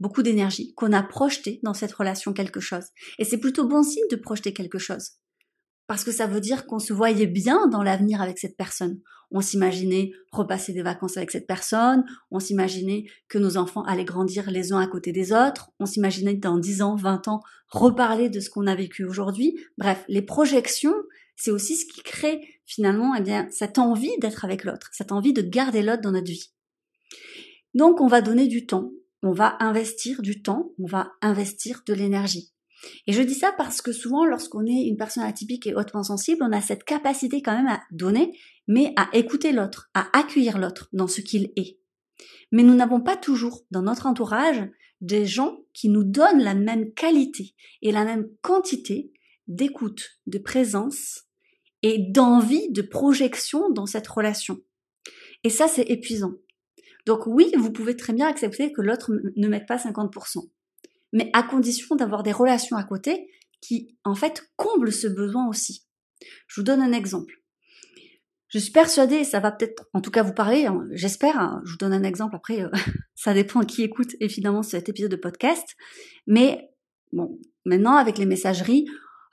beaucoup 0.00 0.22
d'énergie, 0.22 0.74
qu'on 0.74 0.92
a 0.92 1.02
projeté 1.02 1.60
dans 1.62 1.74
cette 1.74 1.92
relation 1.92 2.32
quelque 2.32 2.60
chose. 2.60 2.84
Et 3.18 3.24
c'est 3.24 3.38
plutôt 3.38 3.66
bon 3.66 3.82
signe 3.82 4.08
de 4.10 4.16
projeter 4.16 4.52
quelque 4.52 4.78
chose. 4.78 5.12
Parce 5.86 6.04
que 6.04 6.12
ça 6.12 6.26
veut 6.26 6.40
dire 6.40 6.66
qu'on 6.66 6.78
se 6.78 6.92
voyait 6.92 7.26
bien 7.26 7.66
dans 7.66 7.82
l'avenir 7.82 8.20
avec 8.20 8.38
cette 8.38 8.56
personne. 8.56 9.00
On 9.30 9.40
s'imaginait 9.40 10.12
repasser 10.32 10.72
des 10.72 10.82
vacances 10.82 11.16
avec 11.16 11.30
cette 11.30 11.46
personne, 11.46 12.04
on 12.30 12.40
s'imaginait 12.40 13.04
que 13.28 13.38
nos 13.38 13.56
enfants 13.56 13.84
allaient 13.84 14.04
grandir 14.04 14.50
les 14.50 14.72
uns 14.72 14.80
à 14.80 14.86
côté 14.86 15.12
des 15.12 15.32
autres, 15.32 15.70
on 15.80 15.86
s'imaginait 15.86 16.34
dans 16.34 16.58
10 16.58 16.82
ans, 16.82 16.96
20 16.96 17.28
ans, 17.28 17.40
reparler 17.68 18.28
de 18.28 18.40
ce 18.40 18.50
qu'on 18.50 18.66
a 18.66 18.74
vécu 18.74 19.04
aujourd'hui. 19.04 19.58
Bref, 19.76 20.04
les 20.08 20.22
projections, 20.22 20.94
c'est 21.36 21.50
aussi 21.50 21.76
ce 21.76 21.86
qui 21.86 22.02
crée 22.02 22.40
finalement 22.66 23.14
eh 23.14 23.22
bien, 23.22 23.48
cette 23.50 23.78
envie 23.78 24.16
d'être 24.20 24.44
avec 24.44 24.64
l'autre, 24.64 24.90
cette 24.92 25.12
envie 25.12 25.32
de 25.32 25.42
garder 25.42 25.82
l'autre 25.82 26.02
dans 26.02 26.12
notre 26.12 26.30
vie. 26.30 26.52
Donc 27.74 28.00
on 28.00 28.08
va 28.08 28.20
donner 28.20 28.46
du 28.46 28.66
temps, 28.66 28.90
on 29.22 29.32
va 29.32 29.56
investir 29.60 30.22
du 30.22 30.42
temps, 30.42 30.72
on 30.78 30.86
va 30.86 31.12
investir 31.22 31.82
de 31.86 31.94
l'énergie. 31.94 32.52
Et 33.06 33.12
je 33.12 33.22
dis 33.22 33.34
ça 33.34 33.52
parce 33.52 33.82
que 33.82 33.92
souvent, 33.92 34.24
lorsqu'on 34.24 34.64
est 34.64 34.86
une 34.86 34.96
personne 34.96 35.24
atypique 35.24 35.66
et 35.66 35.74
hautement 35.74 36.04
sensible, 36.04 36.44
on 36.44 36.52
a 36.52 36.60
cette 36.60 36.84
capacité 36.84 37.42
quand 37.42 37.56
même 37.56 37.66
à 37.66 37.82
donner, 37.90 38.38
mais 38.68 38.92
à 38.96 39.08
écouter 39.12 39.52
l'autre, 39.52 39.90
à 39.94 40.06
accueillir 40.16 40.58
l'autre 40.58 40.88
dans 40.92 41.08
ce 41.08 41.20
qu'il 41.20 41.52
est. 41.56 41.78
Mais 42.52 42.62
nous 42.62 42.74
n'avons 42.74 43.00
pas 43.00 43.16
toujours 43.16 43.64
dans 43.70 43.82
notre 43.82 44.06
entourage 44.06 44.62
des 45.00 45.26
gens 45.26 45.58
qui 45.74 45.88
nous 45.88 46.04
donnent 46.04 46.42
la 46.42 46.54
même 46.54 46.92
qualité 46.92 47.54
et 47.82 47.92
la 47.92 48.04
même 48.04 48.28
quantité 48.42 49.12
d'écoute, 49.46 50.20
de 50.26 50.38
présence 50.38 51.24
et 51.82 51.98
d'envie, 51.98 52.70
de 52.70 52.82
projection 52.82 53.70
dans 53.70 53.86
cette 53.86 54.08
relation. 54.08 54.58
Et 55.44 55.50
ça, 55.50 55.68
c'est 55.68 55.88
épuisant. 55.88 56.32
Donc 57.08 57.26
oui, 57.26 57.50
vous 57.56 57.72
pouvez 57.72 57.96
très 57.96 58.12
bien 58.12 58.28
accepter 58.28 58.70
que 58.70 58.82
l'autre 58.82 59.10
ne 59.34 59.48
mette 59.48 59.66
pas 59.66 59.78
50%, 59.78 60.46
mais 61.14 61.30
à 61.32 61.42
condition 61.42 61.96
d'avoir 61.96 62.22
des 62.22 62.32
relations 62.32 62.76
à 62.76 62.84
côté 62.84 63.30
qui, 63.62 63.96
en 64.04 64.14
fait, 64.14 64.52
comblent 64.56 64.92
ce 64.92 65.06
besoin 65.06 65.48
aussi. 65.48 65.86
Je 66.48 66.60
vous 66.60 66.64
donne 66.66 66.82
un 66.82 66.92
exemple. 66.92 67.32
Je 68.48 68.58
suis 68.58 68.72
persuadée, 68.72 69.24
ça 69.24 69.40
va 69.40 69.52
peut-être 69.52 69.88
en 69.94 70.02
tout 70.02 70.10
cas 70.10 70.22
vous 70.22 70.34
parler, 70.34 70.66
hein, 70.66 70.86
j'espère, 70.90 71.40
hein, 71.40 71.62
je 71.64 71.70
vous 71.70 71.76
donne 71.78 71.94
un 71.94 72.02
exemple, 72.02 72.36
après 72.36 72.62
euh, 72.62 72.68
ça 73.14 73.32
dépend 73.32 73.60
qui 73.60 73.82
écoute 73.82 74.14
évidemment 74.20 74.62
cet 74.62 74.90
épisode 74.90 75.10
de 75.10 75.16
podcast, 75.16 75.76
mais 76.26 76.68
bon, 77.12 77.38
maintenant 77.64 77.96
avec 77.96 78.18
les 78.18 78.26
messageries, 78.26 78.84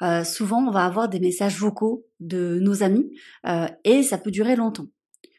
euh, 0.02 0.24
souvent 0.24 0.66
on 0.66 0.72
va 0.72 0.86
avoir 0.86 1.10
des 1.10 1.20
messages 1.20 1.58
vocaux 1.60 2.06
de 2.22 2.58
nos 2.62 2.84
amis 2.84 3.10
euh, 3.48 3.68
et 3.84 4.02
ça 4.02 4.18
peut 4.18 4.32
durer 4.32 4.56
longtemps 4.56 4.88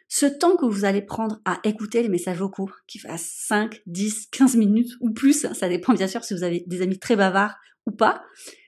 ce 0.08 0.26
temps 0.26 0.56
que 0.56 0.66
vous 0.66 0.84
allez 0.84 1.02
prendre 1.02 1.40
à 1.44 1.58
écouter 1.64 2.02
les 2.02 2.08
messages 2.08 2.38
vocaux, 2.38 2.70
qui 2.86 2.98
fassent 2.98 3.32
5, 3.46 3.82
10, 3.86 4.28
15 4.30 4.56
minutes 4.56 4.92
ou 5.00 5.10
plus, 5.10 5.44
hein, 5.44 5.54
ça 5.54 5.68
dépend 5.68 5.94
bien 5.94 6.06
sûr 6.06 6.24
si 6.24 6.34
vous 6.34 6.44
avez 6.44 6.64
des 6.66 6.82
amis 6.82 6.98
très 6.98 7.16
bavards 7.16 7.56
ou 7.86 7.90
pas, 7.90 8.24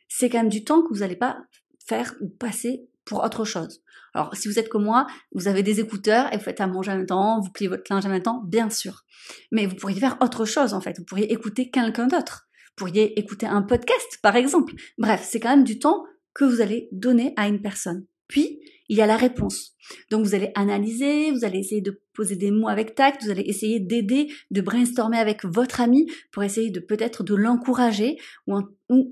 c'est 0.09 0.29
quand 0.31 0.39
même 0.39 0.49
du 0.49 0.65
temps 0.65 0.83
que 0.83 0.89
vous 0.89 1.01
n'allez 1.01 1.17
pas 1.17 1.39
faire 1.87 2.15
ou 2.21 2.29
passer 2.29 2.89
pour 3.05 3.25
autre 3.25 3.45
chose. 3.45 3.83
Alors, 4.15 4.35
si 4.35 4.49
vous 4.49 4.59
êtes 4.59 4.69
comme 4.69 4.85
moi, 4.85 5.07
vous 5.33 5.49
avez 5.49 5.63
des 5.63 5.81
écouteurs 5.81 6.33
et 6.33 6.39
vous 6.39 6.45
faites 6.45 6.61
à 6.61 6.67
manger 6.67 6.93
en 6.93 6.97
même 6.97 7.07
temps, 7.07 7.41
vous 7.41 7.51
pliez 7.51 7.69
votre 7.69 7.85
linge 7.93 8.05
en 8.07 8.09
même 8.09 8.23
temps, 8.23 8.43
bien 8.45 8.71
sûr. 8.71 9.05
Mais 9.53 9.67
vous 9.67 9.77
pourriez 9.77 10.01
faire 10.01 10.17
autre 10.21 10.45
chose, 10.45 10.75
en 10.75 10.81
fait. 10.81 10.99
Vous 10.99 11.05
pourriez 11.05 11.33
écouter 11.33 11.71
quelqu'un 11.71 12.07
d'autre. 12.07 12.49
Vous 12.69 12.87
pourriez 12.87 13.19
écouter 13.19 13.47
un 13.47 13.63
podcast, 13.63 14.19
par 14.23 14.37
exemple. 14.37 14.75
Bref, 14.97 15.27
c'est 15.29 15.41
quand 15.41 15.51
même 15.51 15.65
du 15.65 15.79
temps 15.79 16.05
que 16.35 16.45
vous 16.45 16.61
allez 16.61 16.89
donner 16.93 17.35
à 17.37 17.49
une 17.49 17.61
personne. 17.61 18.07
Puis, 18.29 18.61
il 18.89 18.97
y 18.97 19.03
a 19.03 19.07
la 19.07 19.17
réponse. 19.17 19.75
Donc 20.11 20.25
vous 20.25 20.35
allez 20.35 20.51
analyser, 20.55 21.31
vous 21.31 21.45
allez 21.45 21.59
essayer 21.59 21.81
de 21.81 22.01
poser 22.15 22.37
des 22.37 22.51
mots 22.51 22.69
avec 22.69 22.95
tact, 22.95 23.23
vous 23.23 23.31
allez 23.31 23.43
essayer 23.43 23.81
d'aider, 23.81 24.29
de 24.51 24.61
brainstormer 24.61 25.19
avec 25.19 25.45
votre 25.45 25.81
ami 25.81 26.07
pour 26.33 26.43
essayer 26.43 26.71
de 26.71 26.81
peut-être 26.81 27.23
de 27.23 27.35
l'encourager 27.35 28.17
ou, 28.47 28.61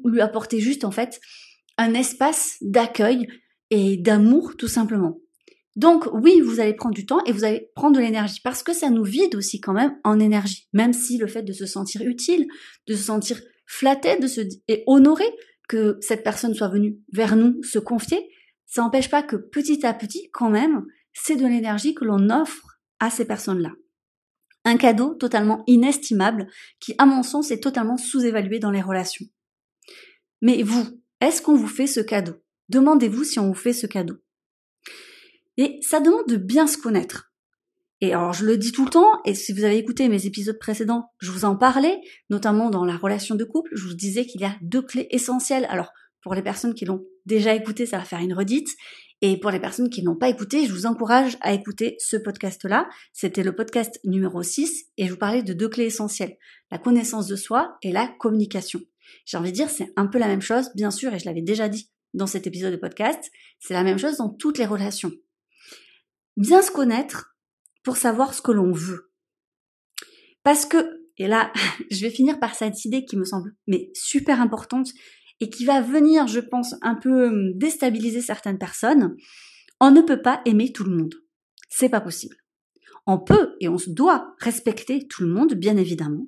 lui 0.04 0.20
apporter 0.20 0.60
juste 0.60 0.84
en 0.84 0.90
fait 0.90 1.20
un 1.78 1.94
espace 1.94 2.56
d'accueil 2.62 3.26
et 3.70 3.96
d'amour 3.96 4.56
tout 4.56 4.68
simplement. 4.68 5.18
Donc 5.76 6.08
oui, 6.14 6.40
vous 6.40 6.60
allez 6.60 6.72
prendre 6.72 6.94
du 6.94 7.04
temps 7.04 7.22
et 7.24 7.32
vous 7.32 7.44
allez 7.44 7.70
prendre 7.74 7.96
de 7.96 8.00
l'énergie 8.00 8.40
parce 8.42 8.62
que 8.62 8.72
ça 8.72 8.88
nous 8.88 9.04
vide 9.04 9.34
aussi 9.34 9.60
quand 9.60 9.74
même 9.74 9.94
en 10.04 10.18
énergie. 10.18 10.68
Même 10.72 10.94
si 10.94 11.18
le 11.18 11.26
fait 11.26 11.42
de 11.42 11.52
se 11.52 11.66
sentir 11.66 12.00
utile, 12.00 12.46
de 12.86 12.94
se 12.94 13.02
sentir 13.02 13.38
flatté, 13.66 14.18
de 14.18 14.26
se 14.26 14.40
et 14.68 14.84
honoré 14.86 15.24
que 15.68 15.98
cette 16.00 16.22
personne 16.22 16.54
soit 16.54 16.68
venue 16.68 16.98
vers 17.12 17.36
nous 17.36 17.62
se 17.62 17.78
confier, 17.78 18.26
ça 18.66 18.82
n'empêche 18.82 19.10
pas 19.10 19.22
que 19.22 19.36
petit 19.36 19.86
à 19.86 19.94
petit, 19.94 20.30
quand 20.32 20.50
même, 20.50 20.84
c'est 21.12 21.36
de 21.36 21.46
l'énergie 21.46 21.94
que 21.94 22.04
l'on 22.04 22.30
offre 22.30 22.78
à 22.98 23.10
ces 23.10 23.24
personnes-là. 23.24 23.72
Un 24.64 24.76
cadeau 24.76 25.14
totalement 25.14 25.62
inestimable 25.66 26.48
qui, 26.80 26.94
à 26.98 27.06
mon 27.06 27.22
sens, 27.22 27.50
est 27.50 27.60
totalement 27.60 27.96
sous-évalué 27.96 28.58
dans 28.58 28.72
les 28.72 28.82
relations. 28.82 29.26
Mais 30.42 30.62
vous, 30.62 31.00
est-ce 31.20 31.40
qu'on 31.40 31.56
vous 31.56 31.68
fait 31.68 31.86
ce 31.86 32.00
cadeau? 32.00 32.34
Demandez-vous 32.68 33.24
si 33.24 33.38
on 33.38 33.48
vous 33.48 33.54
fait 33.54 33.72
ce 33.72 33.86
cadeau. 33.86 34.16
Et 35.56 35.78
ça 35.82 36.00
demande 36.00 36.26
de 36.26 36.36
bien 36.36 36.66
se 36.66 36.76
connaître. 36.76 37.32
Et 38.02 38.12
alors 38.12 38.34
je 38.34 38.44
le 38.44 38.58
dis 38.58 38.72
tout 38.72 38.84
le 38.84 38.90
temps, 38.90 39.22
et 39.24 39.34
si 39.34 39.52
vous 39.54 39.64
avez 39.64 39.78
écouté 39.78 40.08
mes 40.08 40.26
épisodes 40.26 40.58
précédents, 40.58 41.12
je 41.18 41.30
vous 41.30 41.46
en 41.46 41.56
parlais, 41.56 41.98
notamment 42.28 42.68
dans 42.68 42.84
la 42.84 42.96
relation 42.96 43.36
de 43.36 43.44
couple, 43.44 43.70
je 43.74 43.86
vous 43.86 43.94
disais 43.94 44.26
qu'il 44.26 44.42
y 44.42 44.44
a 44.44 44.56
deux 44.60 44.82
clés 44.82 45.06
essentielles. 45.10 45.66
Alors 45.70 45.92
pour 46.26 46.34
les 46.34 46.42
personnes 46.42 46.74
qui 46.74 46.84
l'ont 46.84 47.06
déjà 47.24 47.54
écouté, 47.54 47.86
ça 47.86 47.98
va 47.98 48.04
faire 48.04 48.18
une 48.18 48.34
redite. 48.34 48.68
Et 49.22 49.38
pour 49.38 49.52
les 49.52 49.60
personnes 49.60 49.88
qui 49.88 50.02
n'ont 50.02 50.16
pas 50.16 50.28
écouté, 50.28 50.66
je 50.66 50.72
vous 50.72 50.84
encourage 50.84 51.38
à 51.40 51.52
écouter 51.52 51.94
ce 52.00 52.16
podcast-là. 52.16 52.88
C'était 53.12 53.44
le 53.44 53.54
podcast 53.54 54.00
numéro 54.02 54.42
6 54.42 54.86
et 54.96 55.06
je 55.06 55.12
vous 55.12 55.18
parlais 55.18 55.44
de 55.44 55.52
deux 55.52 55.68
clés 55.68 55.84
essentielles. 55.84 56.36
La 56.72 56.78
connaissance 56.78 57.28
de 57.28 57.36
soi 57.36 57.78
et 57.82 57.92
la 57.92 58.08
communication. 58.18 58.80
J'ai 59.24 59.36
envie 59.36 59.52
de 59.52 59.56
dire, 59.56 59.70
c'est 59.70 59.92
un 59.94 60.08
peu 60.08 60.18
la 60.18 60.26
même 60.26 60.42
chose, 60.42 60.70
bien 60.74 60.90
sûr, 60.90 61.14
et 61.14 61.20
je 61.20 61.26
l'avais 61.26 61.42
déjà 61.42 61.68
dit 61.68 61.88
dans 62.12 62.26
cet 62.26 62.48
épisode 62.48 62.72
de 62.72 62.76
podcast, 62.76 63.30
c'est 63.60 63.74
la 63.74 63.84
même 63.84 63.98
chose 63.98 64.16
dans 64.16 64.30
toutes 64.30 64.58
les 64.58 64.66
relations 64.66 65.12
bien 66.36 66.60
se 66.60 66.70
connaître 66.72 67.36
pour 67.82 67.96
savoir 67.96 68.34
ce 68.34 68.42
que 68.42 68.52
l'on 68.52 68.72
veut. 68.72 69.12
Parce 70.42 70.66
que, 70.66 71.00
et 71.18 71.28
là, 71.28 71.52
je 71.90 72.00
vais 72.00 72.10
finir 72.10 72.38
par 72.38 72.54
cette 72.54 72.84
idée 72.84 73.04
qui 73.04 73.16
me 73.16 73.24
semble 73.24 73.54
mais 73.66 73.90
super 73.94 74.40
importante 74.40 74.90
et 75.40 75.50
qui 75.50 75.64
va 75.64 75.80
venir, 75.80 76.26
je 76.26 76.40
pense, 76.40 76.74
un 76.82 76.94
peu 76.94 77.28
hum, 77.28 77.52
déstabiliser 77.54 78.20
certaines 78.20 78.58
personnes. 78.58 79.16
On 79.80 79.90
ne 79.90 80.00
peut 80.00 80.22
pas 80.22 80.40
aimer 80.44 80.72
tout 80.72 80.84
le 80.84 80.96
monde. 80.96 81.14
C'est 81.68 81.88
pas 81.88 82.00
possible. 82.00 82.36
On 83.06 83.18
peut 83.18 83.54
et 83.60 83.68
on 83.68 83.76
doit 83.88 84.34
respecter 84.38 85.06
tout 85.06 85.22
le 85.22 85.28
monde, 85.28 85.54
bien 85.54 85.76
évidemment. 85.76 86.26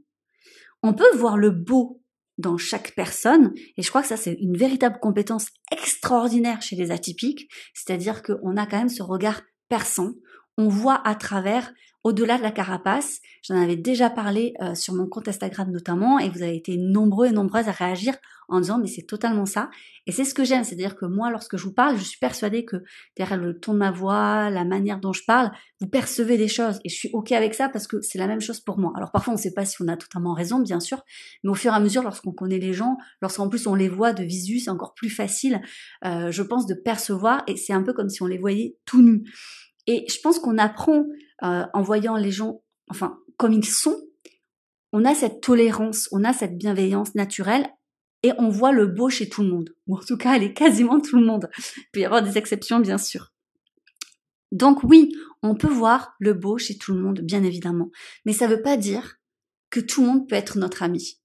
On 0.82 0.92
peut 0.92 1.16
voir 1.16 1.36
le 1.36 1.50
beau 1.50 2.02
dans 2.38 2.56
chaque 2.56 2.94
personne, 2.94 3.52
et 3.76 3.82
je 3.82 3.88
crois 3.88 4.02
que 4.02 4.06
ça 4.06 4.16
c'est 4.16 4.34
une 4.34 4.56
véritable 4.56 5.00
compétence 5.00 5.48
extraordinaire 5.72 6.62
chez 6.62 6.76
les 6.76 6.92
atypiques, 6.92 7.50
c'est-à-dire 7.74 8.22
qu'on 8.22 8.56
a 8.56 8.64
quand 8.64 8.78
même 8.78 8.88
ce 8.88 9.02
regard 9.02 9.42
perçant. 9.68 10.12
On 10.60 10.68
voit 10.68 11.00
à 11.06 11.14
travers, 11.14 11.72
au-delà 12.02 12.36
de 12.36 12.42
la 12.42 12.50
carapace. 12.50 13.20
J'en 13.46 13.54
avais 13.54 13.76
déjà 13.76 14.10
parlé 14.10 14.54
euh, 14.60 14.74
sur 14.74 14.92
mon 14.92 15.06
compte 15.06 15.28
Instagram 15.28 15.70
notamment, 15.70 16.18
et 16.18 16.28
vous 16.28 16.42
avez 16.42 16.56
été 16.56 16.76
nombreux 16.76 17.28
et 17.28 17.32
nombreuses 17.32 17.68
à 17.68 17.72
réagir 17.72 18.14
en 18.48 18.60
disant 18.60 18.78
mais 18.78 18.88
c'est 18.88 19.06
totalement 19.06 19.46
ça. 19.46 19.70
Et 20.06 20.12
c'est 20.12 20.24
ce 20.24 20.34
que 20.34 20.42
j'aime, 20.42 20.64
c'est-à-dire 20.64 20.96
que 20.96 21.04
moi, 21.04 21.30
lorsque 21.30 21.56
je 21.56 21.62
vous 21.62 21.72
parle, 21.72 21.96
je 21.96 22.02
suis 22.02 22.18
persuadée 22.18 22.64
que 22.64 22.82
derrière 23.16 23.38
le 23.38 23.60
ton 23.60 23.72
de 23.72 23.78
ma 23.78 23.92
voix, 23.92 24.50
la 24.50 24.64
manière 24.64 24.98
dont 24.98 25.12
je 25.12 25.22
parle, 25.24 25.52
vous 25.80 25.86
percevez 25.86 26.38
des 26.38 26.48
choses. 26.48 26.80
Et 26.84 26.88
je 26.88 26.94
suis 26.96 27.10
ok 27.12 27.30
avec 27.32 27.54
ça 27.54 27.68
parce 27.68 27.86
que 27.86 28.00
c'est 28.00 28.18
la 28.18 28.26
même 28.26 28.40
chose 28.40 28.58
pour 28.60 28.78
moi. 28.78 28.92
Alors 28.96 29.12
parfois, 29.12 29.34
on 29.34 29.36
ne 29.36 29.40
sait 29.40 29.54
pas 29.54 29.64
si 29.64 29.80
on 29.80 29.86
a 29.86 29.96
totalement 29.96 30.32
raison, 30.32 30.58
bien 30.58 30.80
sûr, 30.80 31.04
mais 31.44 31.50
au 31.50 31.54
fur 31.54 31.72
et 31.72 31.76
à 31.76 31.80
mesure, 31.80 32.02
lorsqu'on 32.02 32.32
connaît 32.32 32.58
les 32.58 32.72
gens, 32.72 32.96
lorsqu'en 33.22 33.48
plus 33.48 33.66
on 33.68 33.76
les 33.76 33.88
voit 33.88 34.12
de 34.12 34.24
visu, 34.24 34.58
c'est 34.58 34.70
encore 34.70 34.94
plus 34.94 35.10
facile, 35.10 35.60
euh, 36.04 36.32
je 36.32 36.42
pense, 36.42 36.66
de 36.66 36.74
percevoir. 36.74 37.44
Et 37.46 37.56
c'est 37.56 37.74
un 37.74 37.82
peu 37.82 37.92
comme 37.92 38.08
si 38.08 38.22
on 38.22 38.26
les 38.26 38.38
voyait 38.38 38.76
tout 38.86 39.02
nus. 39.02 39.24
Et 39.88 40.04
je 40.08 40.20
pense 40.20 40.38
qu'on 40.38 40.58
apprend 40.58 41.06
euh, 41.42 41.64
en 41.72 41.82
voyant 41.82 42.16
les 42.16 42.30
gens, 42.30 42.62
enfin, 42.90 43.18
comme 43.38 43.54
ils 43.54 43.66
sont, 43.66 43.98
on 44.92 45.04
a 45.04 45.14
cette 45.14 45.40
tolérance, 45.40 46.08
on 46.12 46.24
a 46.24 46.32
cette 46.32 46.58
bienveillance 46.58 47.14
naturelle 47.14 47.68
et 48.22 48.32
on 48.38 48.50
voit 48.50 48.70
le 48.72 48.86
beau 48.86 49.08
chez 49.08 49.30
tout 49.30 49.42
le 49.42 49.48
monde. 49.48 49.74
Ou 49.86 49.96
en 49.96 50.00
tout 50.00 50.18
cas, 50.18 50.36
elle 50.36 50.42
est 50.42 50.52
quasiment 50.52 51.00
tout 51.00 51.16
le 51.16 51.24
monde. 51.24 51.48
Il 51.76 51.84
peut 51.92 52.00
y 52.00 52.04
avoir 52.04 52.22
des 52.22 52.36
exceptions, 52.36 52.80
bien 52.80 52.98
sûr. 52.98 53.32
Donc 54.52 54.84
oui, 54.84 55.10
on 55.42 55.54
peut 55.54 55.68
voir 55.68 56.14
le 56.20 56.34
beau 56.34 56.58
chez 56.58 56.76
tout 56.76 56.92
le 56.92 57.00
monde, 57.00 57.20
bien 57.20 57.42
évidemment. 57.42 57.90
Mais 58.26 58.34
ça 58.34 58.46
ne 58.46 58.54
veut 58.54 58.62
pas 58.62 58.76
dire 58.76 59.16
que 59.70 59.80
tout 59.80 60.02
le 60.02 60.08
monde 60.08 60.28
peut 60.28 60.36
être 60.36 60.58
notre 60.58 60.82
ami. 60.82 61.18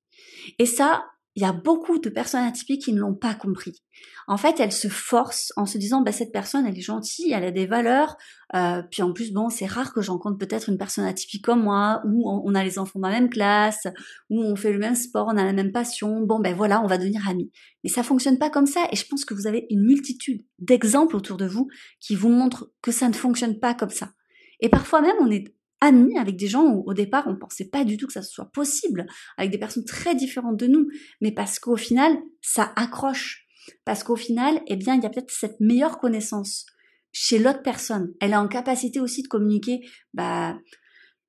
Et 0.57 0.65
ça, 0.65 1.05
il 1.35 1.41
y 1.41 1.45
a 1.45 1.51
beaucoup 1.51 1.97
de 1.99 2.09
personnes 2.09 2.43
atypiques 2.43 2.83
qui 2.83 2.93
ne 2.93 2.99
l'ont 2.99 3.15
pas 3.15 3.33
compris. 3.33 3.81
En 4.27 4.37
fait, 4.37 4.59
elles 4.59 4.71
se 4.71 4.87
forcent 4.87 5.51
en 5.57 5.65
se 5.65 5.77
disant, 5.77 6.01
bah, 6.01 6.11
cette 6.11 6.31
personne, 6.31 6.65
elle 6.65 6.77
est 6.77 6.81
gentille, 6.81 7.31
elle 7.31 7.43
a 7.43 7.51
des 7.51 7.65
valeurs, 7.65 8.15
euh, 8.55 8.83
puis 8.91 9.01
en 9.01 9.13
plus, 9.13 9.33
bon, 9.33 9.49
c'est 9.49 9.65
rare 9.65 9.93
que 9.93 10.01
j'en 10.01 10.19
peut-être 10.19 10.69
une 10.69 10.77
personne 10.77 11.05
atypique 11.05 11.43
comme 11.43 11.63
moi, 11.63 12.01
où 12.05 12.29
on 12.29 12.55
a 12.55 12.63
les 12.63 12.77
enfants 12.77 12.99
dans 12.99 13.07
la 13.07 13.19
même 13.19 13.29
classe, 13.29 13.87
où 14.29 14.41
on 14.41 14.55
fait 14.55 14.71
le 14.71 14.79
même 14.79 14.95
sport, 14.95 15.27
on 15.27 15.37
a 15.37 15.43
la 15.43 15.53
même 15.53 15.71
passion, 15.71 16.21
bon, 16.21 16.39
ben 16.39 16.55
voilà, 16.55 16.81
on 16.81 16.87
va 16.87 16.97
devenir 16.97 17.27
amis. 17.27 17.51
Mais 17.83 17.89
ça 17.89 18.03
fonctionne 18.03 18.37
pas 18.37 18.49
comme 18.49 18.67
ça, 18.67 18.85
et 18.91 18.95
je 18.95 19.05
pense 19.07 19.25
que 19.25 19.33
vous 19.33 19.47
avez 19.47 19.65
une 19.69 19.83
multitude 19.85 20.45
d'exemples 20.59 21.15
autour 21.15 21.37
de 21.37 21.45
vous 21.45 21.67
qui 21.99 22.15
vous 22.15 22.29
montrent 22.29 22.71
que 22.81 22.91
ça 22.91 23.07
ne 23.09 23.13
fonctionne 23.13 23.59
pas 23.59 23.73
comme 23.73 23.89
ça. 23.89 24.11
Et 24.59 24.69
parfois 24.69 25.01
même, 25.01 25.15
on 25.19 25.31
est 25.31 25.53
amis 25.83 26.17
avec 26.17 26.37
des 26.37 26.47
gens 26.47 26.65
où 26.65 26.83
au 26.85 26.93
départ 26.93 27.25
on 27.27 27.35
pensait 27.35 27.69
pas 27.69 27.83
du 27.83 27.97
tout 27.97 28.07
que 28.07 28.13
ça 28.13 28.21
soit 28.21 28.51
possible, 28.51 29.05
avec 29.37 29.51
des 29.51 29.57
personnes 29.57 29.85
très 29.85 30.15
différentes 30.15 30.57
de 30.57 30.67
nous, 30.67 30.87
mais 31.21 31.31
parce 31.31 31.59
qu'au 31.59 31.75
final 31.75 32.17
ça 32.41 32.71
accroche, 32.75 33.45
parce 33.85 34.03
qu'au 34.03 34.15
final 34.15 34.61
eh 34.67 34.75
bien 34.75 34.95
il 34.95 35.03
y 35.03 35.05
a 35.05 35.09
peut-être 35.09 35.31
cette 35.31 35.59
meilleure 35.59 35.99
connaissance 35.99 36.65
chez 37.11 37.37
l'autre 37.37 37.61
personne. 37.61 38.13
Elle 38.19 38.31
est 38.31 38.37
en 38.37 38.47
capacité 38.47 38.99
aussi 38.99 39.21
de 39.21 39.27
communiquer 39.27 39.81
bah 40.13 40.57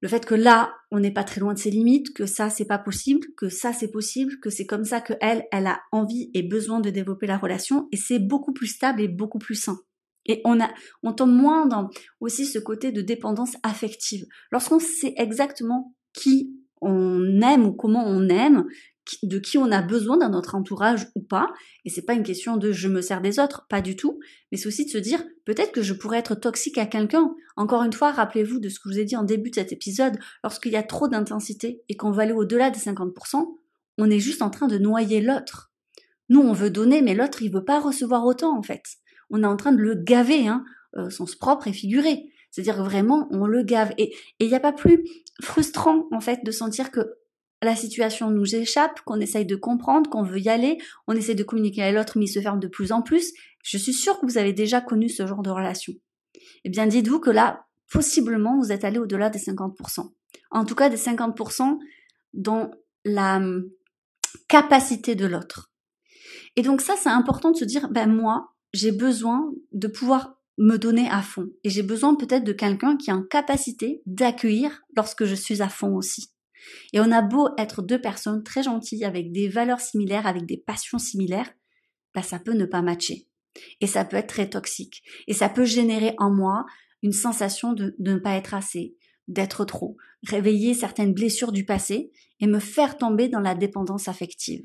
le 0.01 0.09
fait 0.09 0.27
que 0.27 0.35
là, 0.35 0.75
on 0.91 1.01
n'est 1.01 1.15
pas 1.15 1.25
très 1.25 1.41
loin 1.41 1.55
de 1.55 1.59
ses 1.59 1.71
limites, 1.71 2.13
que 2.13 2.27
ça 2.27 2.51
c'est 2.51 2.67
pas 2.67 2.79
possible, 2.79 3.27
que 3.39 3.49
ça 3.49 3.73
c'est 3.73 3.91
possible, 3.91 4.39
que 4.39 4.51
c'est 4.51 4.67
comme 4.67 4.85
ça 4.85 5.01
que 5.01 5.15
elle, 5.23 5.47
elle 5.51 5.67
a 5.67 5.81
envie 5.93 6.31
et 6.35 6.43
besoin 6.43 6.81
de 6.81 6.91
développer 6.91 7.27
la 7.27 7.39
relation, 7.39 7.89
et 7.91 7.97
c'est 7.97 8.19
beaucoup 8.19 8.53
plus 8.53 8.67
stable 8.67 9.01
et 9.01 9.09
beaucoup 9.09 9.39
plus 9.39 9.55
sain. 9.55 9.79
Et 10.27 10.41
on, 10.45 10.61
a, 10.61 10.71
on 11.03 11.13
tombe 11.13 11.33
moins 11.33 11.67
dans 11.67 11.91
aussi 12.21 12.47
ce 12.47 12.59
côté 12.59 12.93
de 12.93 13.03
dépendance 13.03 13.57
affective. 13.63 14.27
Lorsqu'on 14.51 14.79
sait 14.79 15.15
exactement 15.17 15.95
qui 16.13 16.55
on 16.81 17.41
aime 17.41 17.67
ou 17.67 17.73
comment 17.73 18.05
on 18.07 18.29
aime, 18.29 18.67
de 19.23 19.39
qui 19.39 19.59
on 19.59 19.71
a 19.71 19.83
besoin 19.83 20.17
dans 20.17 20.31
notre 20.31 20.55
entourage 20.55 21.09
ou 21.15 21.23
pas, 21.23 21.49
et 21.85 21.91
c'est 21.91 22.05
pas 22.05 22.15
une 22.15 22.23
question 22.23 22.57
de 22.57 22.73
je 22.73 22.89
me 22.89 23.03
sers 23.03 23.21
des 23.21 23.39
autres, 23.39 23.67
pas 23.69 23.83
du 23.83 23.97
tout, 23.97 24.19
mais 24.51 24.59
c'est 24.59 24.67
aussi 24.67 24.87
de 24.87 24.91
se 24.91 24.99
dire 24.99 25.23
peut-être 25.45 25.73
que 25.73 25.83
je 25.83 25.93
pourrais 25.93 26.19
être 26.19 26.35
toxique 26.35 26.79
à 26.79 26.87
quelqu'un. 26.87 27.35
Encore 27.57 27.83
une 27.83 27.93
fois, 27.93 28.13
rappelez-vous 28.13 28.61
de 28.61 28.69
ce 28.69 28.79
que 28.79 28.89
je 28.89 28.95
vous 28.95 29.01
ai 29.01 29.05
dit 29.05 29.17
en 29.17 29.25
début 29.25 29.51
de 29.51 29.57
cet 29.57 29.73
épisode, 29.73 30.19
lorsqu'il 30.43 30.73
y 30.73 30.77
a 30.77 30.83
trop 30.83 31.09
d'intensité 31.09 31.83
et 31.89 31.97
qu'on 31.97 32.13
va 32.13 32.23
aller 32.23 32.33
au-delà 32.33 32.71
des 32.71 32.81
50%, 32.81 33.45
on 33.99 34.11
est 34.11 34.19
juste 34.19 34.43
en 34.43 34.51
train 34.51 34.67
de 34.67 34.79
noyer 34.79 35.21
l'autre. 35.21 35.71
Nous, 36.31 36.41
on 36.41 36.53
veut 36.53 36.71
donner, 36.71 37.03
mais 37.03 37.15
l'autre, 37.15 37.43
il 37.43 37.53
veut 37.53 37.65
pas 37.65 37.81
recevoir 37.81 38.25
autant, 38.25 38.57
en 38.57 38.63
fait 38.63 38.83
on 39.31 39.43
est 39.43 39.47
en 39.47 39.57
train 39.57 39.73
de 39.73 39.81
le 39.81 39.95
gaver, 39.95 40.49
hein, 40.49 40.65
euh, 40.97 41.11
sens 41.11 41.35
propre 41.35 41.67
et 41.69 41.73
figuré. 41.73 42.31
C'est-à-dire 42.51 42.83
vraiment, 42.85 43.27
on 43.31 43.47
le 43.47 43.63
gave. 43.63 43.93
Et 43.99 44.15
il 44.39 44.49
n'y 44.49 44.55
a 44.55 44.61
pas 44.61 44.73
plus 44.73 45.05
frustrant, 45.43 46.07
en 46.13 46.21
fait, 46.21 46.45
de 46.45 46.51
sentir 46.51 46.91
que 46.91 47.01
la 47.63 47.75
situation 47.75 48.31
nous 48.31 48.55
échappe, 48.55 49.01
qu'on 49.01 49.21
essaye 49.21 49.47
de 49.47 49.57
comprendre, 49.57 50.09
qu'on 50.09 50.23
veut 50.23 50.39
y 50.39 50.49
aller, 50.49 50.79
on 51.09 51.15
essaie 51.15 51.35
de 51.35 51.43
communiquer 51.43 51.83
à 51.83 51.93
l'autre, 51.93 52.19
mais 52.19 52.27
il 52.27 52.29
se 52.29 52.41
ferme 52.41 52.61
de 52.61 52.69
plus 52.69 52.93
en 52.93 53.03
plus. 53.03 53.33
Je 53.65 53.79
suis 53.79 53.93
sûre 53.93 54.21
que 54.21 54.27
vous 54.27 54.39
avez 54.39 54.53
déjà 54.53 54.81
connu 54.81 55.09
ce 55.09 55.27
genre 55.27 55.43
de 55.43 55.51
relation. 55.51 55.95
Eh 56.65 56.69
bien, 56.69 56.87
dites-vous 56.87 57.21
que 57.21 57.31
là, 57.31 57.65
possiblement, 57.91 58.59
vous 58.61 58.71
êtes 58.71 58.85
allé 58.85 58.99
au-delà 58.99 59.31
des 59.31 59.39
50%. 59.39 60.13
En 60.51 60.65
tout 60.65 60.75
cas, 60.75 60.89
des 60.89 60.97
50% 60.97 61.79
dans 62.35 62.71
la 63.05 63.37
hum, 63.37 63.69
capacité 64.49 65.15
de 65.15 65.27
l'autre. 65.27 65.73
Et 66.57 66.63
donc 66.63 66.81
ça, 66.81 66.95
c'est 66.97 67.09
important 67.09 67.51
de 67.51 67.57
se 67.57 67.65
dire, 67.65 67.89
ben 67.91 68.07
moi, 68.07 68.54
j'ai 68.75 68.91
besoin 68.91 69.55
de 69.73 69.87
pouvoir 69.87 70.37
me 70.59 70.77
donner 70.77 71.09
à 71.09 71.23
fond. 71.23 71.49
Et 71.63 71.71
j'ai 71.71 71.83
besoin 71.83 72.17
peut-être 72.17 72.45
de 72.45 72.53
quelqu'un 72.53 72.97
qui 72.97 73.11
a 73.11 73.15
une 73.15 73.27
capacité 73.27 74.03
d'accueillir 74.05 74.83
lorsque 74.97 75.25
je 75.25 75.35
suis 75.35 75.63
à 75.63 75.69
fond 75.69 75.95
aussi. 75.95 76.33
Et 76.93 77.01
on 77.01 77.13
a 77.13 77.23
beau 77.23 77.49
être 77.57 77.83
deux 77.83 78.01
personnes 78.01 78.43
très 78.43 78.63
gentilles, 78.65 79.05
avec 79.05 79.33
des 79.33 79.49
valeurs 79.49 79.81
similaires, 79.81 80.27
avec 80.27 80.45
des 80.45 80.57
passions 80.57 80.99
similaires, 80.99 81.53
bah 82.15 82.23
ça 82.23 82.39
peut 82.39 82.55
ne 82.55 82.65
pas 82.65 82.83
matcher. 82.83 83.29
Et 83.81 83.87
ça 83.87 84.05
peut 84.05 84.17
être 84.17 84.29
très 84.29 84.51
toxique. 84.51 85.03
Et 85.29 85.35
ça 85.35 85.49
peut 85.49 85.65
générer 85.65 86.15
en 86.19 86.31
moi 86.31 86.67
une 87.03 87.13
sensation 87.13 87.75
de, 87.75 87.95
de 87.99 88.15
ne 88.15 88.19
pas 88.19 88.35
être 88.35 88.55
assez, 88.55 88.97
d'être 89.29 89.65
trop, 89.65 89.97
réveiller 90.27 90.75
certaines 90.75 91.15
blessures 91.15 91.53
du 91.53 91.65
passé 91.65 92.11
et 92.41 92.47
me 92.47 92.59
faire 92.59 92.99
tomber 92.99 93.29
dans 93.29 93.41
la 93.41 93.55
dépendance 93.55 94.09
affective. 94.09 94.65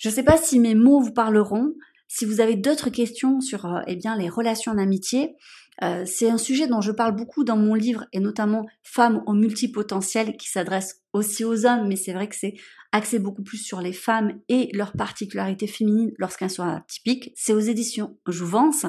Je 0.00 0.08
ne 0.08 0.14
sais 0.14 0.22
pas 0.22 0.38
si 0.38 0.58
mes 0.58 0.74
mots 0.74 1.00
vous 1.00 1.12
parleront, 1.12 1.74
Si 2.12 2.24
vous 2.24 2.40
avez 2.40 2.56
d'autres 2.56 2.90
questions 2.90 3.40
sur 3.40 3.66
euh, 3.66 3.82
eh 3.86 3.94
bien, 3.94 4.16
les 4.18 4.28
relations 4.28 4.74
d'amitié, 4.74 5.36
euh, 5.84 6.02
c'est 6.04 6.28
un 6.28 6.38
sujet 6.38 6.66
dont 6.66 6.80
je 6.80 6.90
parle 6.90 7.14
beaucoup 7.14 7.44
dans 7.44 7.56
mon 7.56 7.74
livre 7.74 8.04
et 8.12 8.18
notamment 8.18 8.66
Femmes 8.82 9.22
au 9.26 9.32
multipotentiel 9.32 10.36
qui 10.36 10.48
s'adresse 10.48 11.02
aussi 11.12 11.44
aux 11.44 11.66
hommes, 11.66 11.86
mais 11.86 11.94
c'est 11.94 12.12
vrai 12.12 12.28
que 12.28 12.34
c'est 12.34 12.54
axé 12.90 13.20
beaucoup 13.20 13.44
plus 13.44 13.58
sur 13.58 13.80
les 13.80 13.92
femmes 13.92 14.40
et 14.48 14.70
leurs 14.72 14.90
particularités 14.90 15.68
féminines 15.68 16.10
lorsqu'elles 16.18 16.50
sont 16.50 16.64
atypiques. 16.64 17.30
C'est 17.36 17.52
aux 17.52 17.60
éditions 17.60 18.18
Jouvence. 18.26 18.86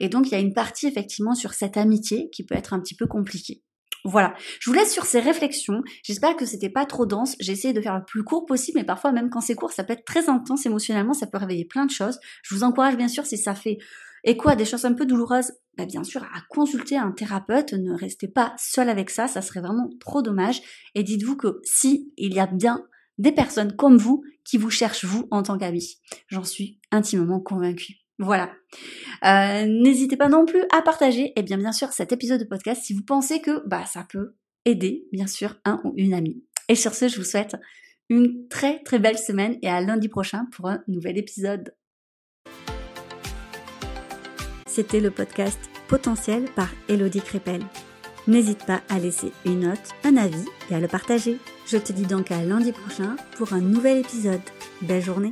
Et 0.00 0.08
donc 0.08 0.26
il 0.26 0.32
y 0.32 0.34
a 0.34 0.40
une 0.40 0.52
partie 0.52 0.88
effectivement 0.88 1.36
sur 1.36 1.54
cette 1.54 1.76
amitié 1.76 2.30
qui 2.30 2.44
peut 2.44 2.56
être 2.56 2.74
un 2.74 2.80
petit 2.80 2.96
peu 2.96 3.06
compliquée. 3.06 3.62
Voilà, 4.04 4.34
je 4.60 4.70
vous 4.70 4.74
laisse 4.74 4.92
sur 4.92 5.04
ces 5.04 5.20
réflexions. 5.20 5.82
J'espère 6.04 6.36
que 6.36 6.46
c'était 6.46 6.70
pas 6.70 6.86
trop 6.86 7.06
dense. 7.06 7.34
J'ai 7.40 7.52
essayé 7.52 7.74
de 7.74 7.80
faire 7.80 7.96
le 7.96 8.04
plus 8.04 8.22
court 8.22 8.46
possible, 8.46 8.78
mais 8.78 8.84
parfois 8.84 9.12
même 9.12 9.30
quand 9.30 9.40
c'est 9.40 9.54
court, 9.54 9.72
ça 9.72 9.84
peut 9.84 9.94
être 9.94 10.04
très 10.04 10.28
intense 10.28 10.66
émotionnellement, 10.66 11.12
ça 11.12 11.26
peut 11.26 11.38
réveiller 11.38 11.64
plein 11.64 11.86
de 11.86 11.90
choses. 11.90 12.18
Je 12.42 12.54
vous 12.54 12.62
encourage 12.62 12.96
bien 12.96 13.08
sûr 13.08 13.26
si 13.26 13.36
ça 13.36 13.54
fait 13.54 13.78
écho 14.24 14.48
à 14.48 14.56
des 14.56 14.64
choses 14.64 14.84
un 14.84 14.92
peu 14.92 15.06
douloureuses, 15.06 15.52
bah 15.76 15.86
bien 15.86 16.04
sûr 16.04 16.22
à 16.24 16.40
consulter 16.50 16.96
un 16.96 17.12
thérapeute. 17.12 17.72
Ne 17.72 17.92
restez 17.92 18.28
pas 18.28 18.54
seul 18.58 18.88
avec 18.88 19.10
ça, 19.10 19.28
ça 19.28 19.42
serait 19.42 19.60
vraiment 19.60 19.90
trop 20.00 20.22
dommage. 20.22 20.60
Et 20.94 21.02
dites-vous 21.02 21.36
que 21.36 21.60
si 21.64 22.12
il 22.16 22.34
y 22.34 22.40
a 22.40 22.46
bien 22.46 22.84
des 23.18 23.32
personnes 23.32 23.74
comme 23.74 23.96
vous 23.96 24.22
qui 24.44 24.58
vous 24.58 24.70
cherchent 24.70 25.04
vous 25.04 25.26
en 25.30 25.42
tant 25.42 25.58
qu'ami, 25.58 25.98
j'en 26.28 26.44
suis 26.44 26.80
intimement 26.90 27.40
convaincue. 27.40 28.05
Voilà. 28.18 28.50
Euh, 29.24 29.66
n'hésitez 29.66 30.16
pas 30.16 30.28
non 30.28 30.46
plus 30.46 30.62
à 30.70 30.82
partager, 30.82 31.32
et 31.36 31.42
bien 31.42 31.58
bien 31.58 31.72
sûr, 31.72 31.92
cet 31.92 32.12
épisode 32.12 32.40
de 32.40 32.46
podcast 32.46 32.82
si 32.84 32.94
vous 32.94 33.02
pensez 33.02 33.40
que 33.40 33.66
bah 33.66 33.84
ça 33.86 34.06
peut 34.08 34.34
aider, 34.64 35.06
bien 35.12 35.26
sûr, 35.26 35.56
un 35.64 35.80
ou 35.84 35.92
une 35.96 36.14
amie. 36.14 36.42
Et 36.68 36.74
sur 36.74 36.94
ce, 36.94 37.08
je 37.08 37.16
vous 37.16 37.24
souhaite 37.24 37.56
une 38.08 38.48
très 38.48 38.82
très 38.82 38.98
belle 38.98 39.18
semaine 39.18 39.58
et 39.62 39.68
à 39.68 39.80
lundi 39.80 40.08
prochain 40.08 40.46
pour 40.52 40.68
un 40.68 40.82
nouvel 40.88 41.18
épisode. 41.18 41.74
C'était 44.66 45.00
le 45.00 45.10
podcast 45.10 45.58
Potentiel 45.88 46.44
par 46.54 46.68
Elodie 46.88 47.22
Crépel. 47.22 47.62
N'hésite 48.26 48.66
pas 48.66 48.82
à 48.88 48.98
laisser 48.98 49.32
une 49.44 49.60
note, 49.60 49.94
un 50.04 50.16
avis 50.16 50.44
et 50.70 50.74
à 50.74 50.80
le 50.80 50.88
partager. 50.88 51.38
Je 51.66 51.78
te 51.78 51.92
dis 51.92 52.06
donc 52.06 52.30
à 52.30 52.42
lundi 52.42 52.72
prochain 52.72 53.16
pour 53.36 53.52
un 53.52 53.60
nouvel 53.60 53.98
épisode. 53.98 54.40
Belle 54.82 55.02
journée 55.02 55.30